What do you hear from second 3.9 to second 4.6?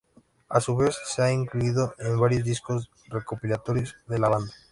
de la banda.